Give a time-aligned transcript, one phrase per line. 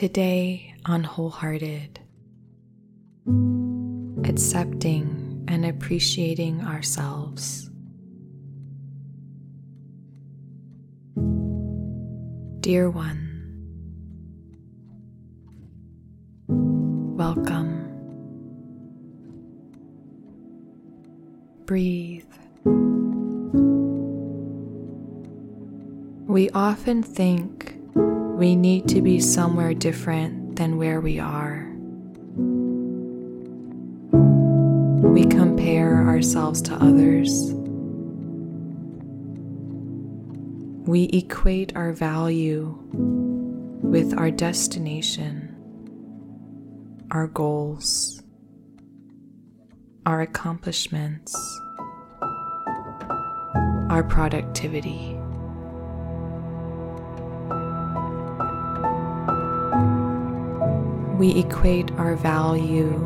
[0.00, 2.00] Today on Wholehearted,
[4.24, 7.68] accepting and appreciating ourselves.
[12.60, 13.26] Dear one,
[16.48, 17.76] welcome.
[21.66, 22.24] Breathe.
[26.26, 27.79] We often think
[28.40, 31.70] we need to be somewhere different than where we are.
[35.06, 37.52] We compare ourselves to others.
[40.88, 45.54] We equate our value with our destination,
[47.10, 48.22] our goals,
[50.06, 51.36] our accomplishments,
[53.90, 55.19] our productivity.
[61.20, 62.96] We equate our value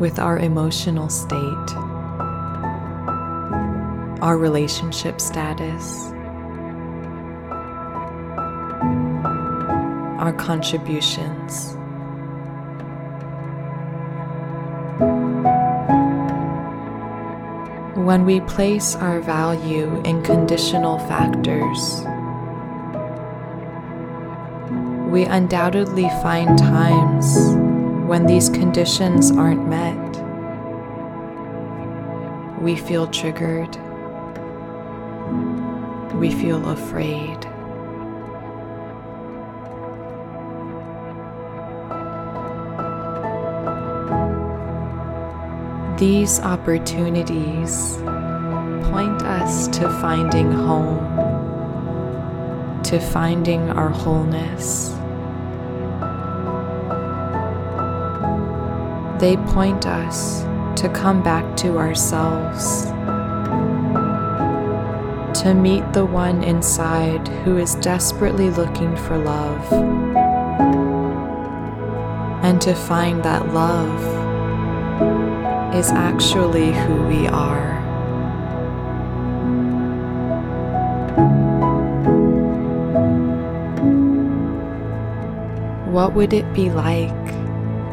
[0.00, 1.70] with our emotional state,
[4.20, 6.10] our relationship status,
[10.18, 11.76] our contributions.
[18.04, 22.04] When we place our value in conditional factors,
[25.16, 27.56] we undoubtedly find times
[28.06, 29.96] when these conditions aren't met.
[32.60, 33.74] We feel triggered.
[36.16, 37.38] We feel afraid.
[45.98, 47.96] These opportunities
[48.90, 51.00] point us to finding home,
[52.82, 54.92] to finding our wholeness.
[59.18, 60.42] They point us
[60.80, 62.84] to come back to ourselves,
[65.40, 69.72] to meet the one inside who is desperately looking for love,
[72.44, 74.02] and to find that love
[75.74, 77.80] is actually who we are.
[85.90, 87.25] What would it be like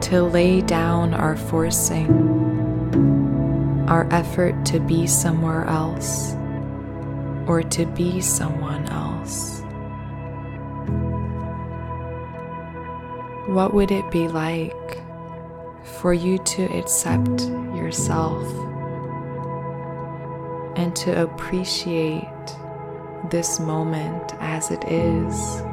[0.04, 2.12] to lay down our forcing,
[3.88, 6.34] our effort to be somewhere else
[7.48, 9.62] or to be someone else?
[13.48, 15.02] What would it be like
[15.84, 17.44] for you to accept
[17.74, 18.46] yourself
[20.76, 22.28] and to appreciate
[23.30, 25.64] this moment as it is?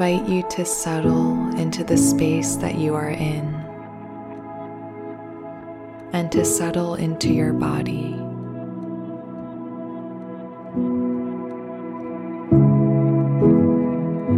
[0.00, 3.54] Invite you to settle into the space that you are in
[6.14, 8.14] and to settle into your body.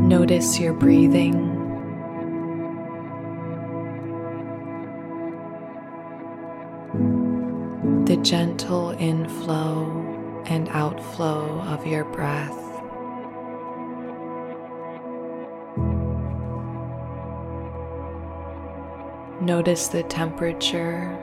[0.09, 1.39] Notice your breathing.
[8.07, 12.72] The gentle inflow and outflow of your breath.
[19.43, 21.19] Notice the temperature,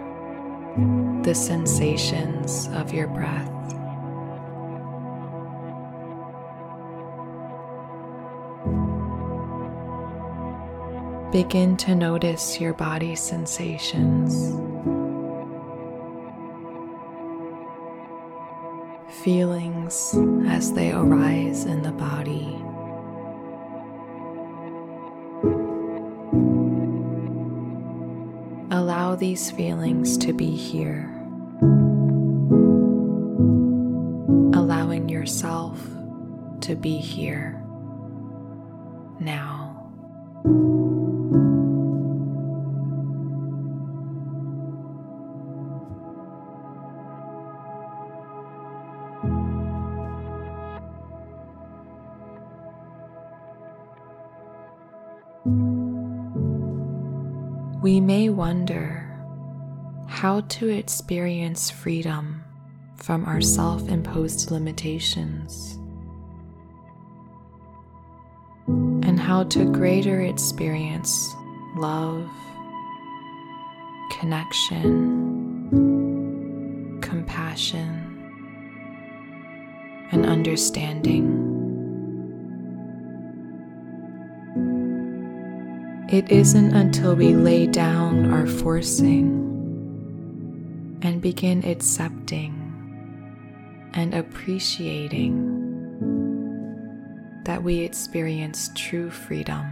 [1.23, 3.49] the sensations of your breath.
[11.31, 14.51] Begin to notice your body sensations.
[19.23, 20.13] Feelings
[20.45, 22.61] as they arise in the body.
[29.19, 31.03] These feelings to be here,
[34.57, 35.77] allowing yourself
[36.61, 37.61] to be here
[39.19, 39.75] now.
[57.81, 58.98] We may wonder
[60.09, 62.43] how to experience freedom
[62.95, 65.75] from our self imposed limitations
[68.67, 71.31] and how to greater experience
[71.77, 72.27] love,
[74.11, 74.89] connection,
[77.01, 78.05] compassion
[80.11, 81.45] and understanding.
[86.11, 89.38] It isn't until we lay down our forcing
[91.01, 92.69] and begin accepting
[93.93, 95.59] and appreciating
[97.45, 99.65] that we experience true freedom.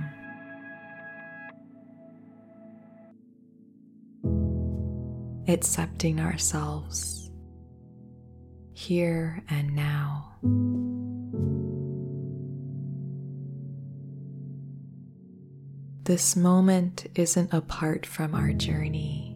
[5.48, 7.30] Accepting ourselves
[8.74, 10.36] here and now.
[16.04, 19.27] This moment isn't apart from our journey.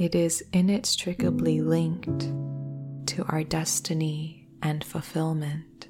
[0.00, 2.20] It is inextricably linked
[3.08, 5.88] to our destiny and fulfillment.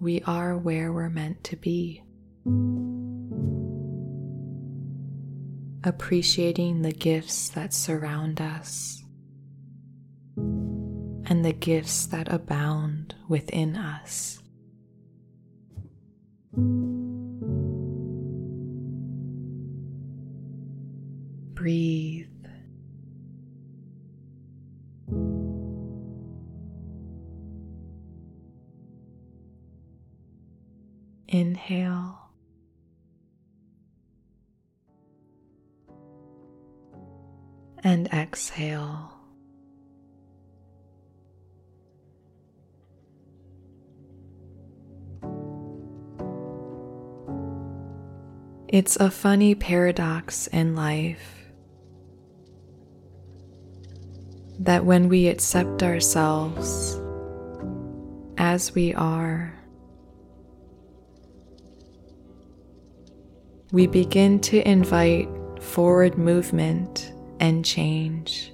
[0.00, 2.02] We are where we're meant to be.
[5.84, 9.04] Appreciating the gifts that surround us
[10.36, 14.40] and the gifts that abound within us.
[21.62, 22.26] Breathe.
[31.28, 32.18] Inhale.
[37.84, 39.12] And exhale.
[48.66, 51.41] It's a funny paradox in life
[54.60, 57.00] that when we accept ourselves
[58.38, 59.52] as we are,
[63.72, 65.28] we begin to invite
[65.60, 68.52] forward movement and change.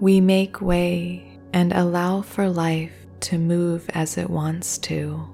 [0.00, 5.24] We make way and allow for life to move as it wants to.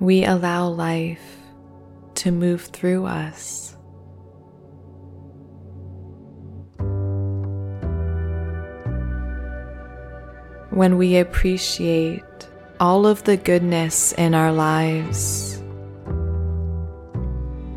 [0.00, 1.38] We allow life
[2.16, 3.76] to move through us.
[10.70, 12.24] When we appreciate
[12.80, 15.62] all of the goodness in our lives,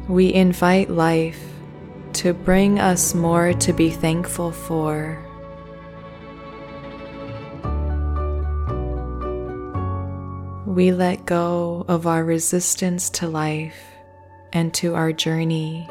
[0.08, 1.51] we invite life
[2.16, 5.26] to bring us more to be thankful for.
[10.72, 13.84] we let go of our resistance to life
[14.54, 15.86] and to our journey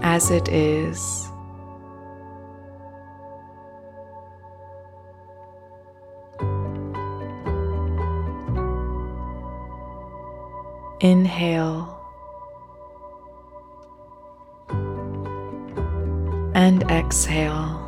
[0.00, 1.28] as it is.
[11.00, 12.00] Inhale
[16.94, 17.80] exhale.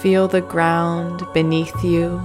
[0.00, 2.20] Feel the ground beneath you.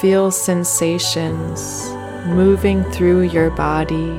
[0.00, 1.88] Feel sensations
[2.26, 4.12] moving through your body.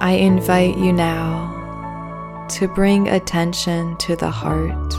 [0.00, 1.49] I invite you now
[2.50, 4.94] to bring attention to the heart.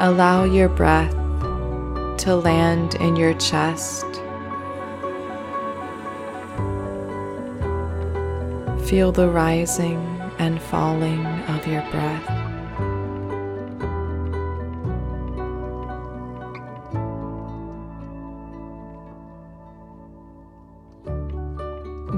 [0.00, 1.12] Allow your breath
[2.18, 4.06] to land in your chest.
[8.88, 9.98] Feel the rising
[10.38, 12.41] and falling of your breath.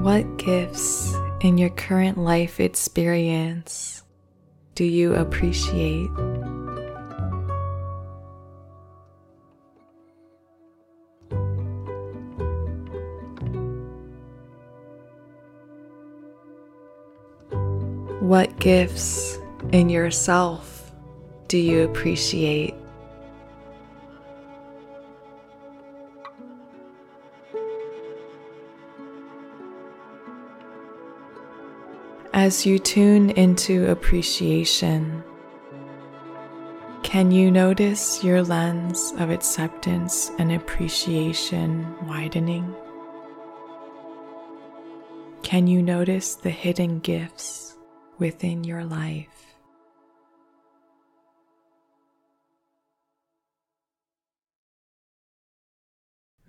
[0.05, 4.03] What gifts in your current life experience
[4.75, 6.11] do you appreciate?
[18.19, 19.39] What gifts
[19.71, 20.91] in yourself
[21.47, 22.75] do you appreciate?
[32.35, 35.23] As you tune into appreciation,
[37.01, 42.75] Can you notice your lens of acceptance and appreciation widening?
[45.43, 47.77] Can you notice the hidden gifts
[48.19, 49.55] within your life?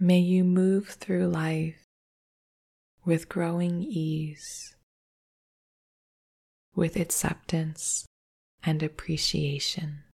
[0.00, 1.86] May you move through life
[3.04, 4.75] with growing ease,
[6.76, 8.06] with acceptance
[8.62, 10.05] and appreciation.